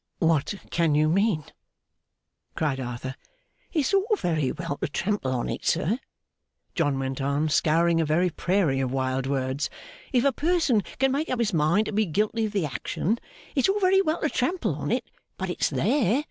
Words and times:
'What 0.17 0.55
can 0.71 0.95
you 0.95 1.07
mean?' 1.09 1.43
cried 2.55 2.79
Arthur. 2.79 3.13
'It's 3.71 3.93
all 3.93 4.15
very 4.17 4.51
well 4.51 4.77
to 4.77 4.87
trample 4.87 5.31
on 5.31 5.47
it, 5.47 5.63
sir,' 5.63 5.99
John 6.73 6.97
went 6.97 7.21
on, 7.21 7.49
scouring 7.49 8.01
a 8.01 8.05
very 8.05 8.31
prairie 8.31 8.79
of 8.79 8.91
wild 8.91 9.27
words, 9.27 9.69
'if 10.11 10.23
a 10.25 10.31
person 10.31 10.81
can 10.97 11.11
make 11.11 11.29
up 11.29 11.37
his 11.37 11.53
mind 11.53 11.85
to 11.85 11.91
be 11.91 12.07
guilty 12.07 12.45
of 12.47 12.51
the 12.51 12.65
action. 12.65 13.19
It's 13.55 13.69
all 13.69 13.79
very 13.79 14.01
well 14.01 14.21
to 14.21 14.29
trample 14.31 14.73
on 14.73 14.91
it, 14.91 15.05
but 15.37 15.51
it's 15.51 15.69
there. 15.69 16.19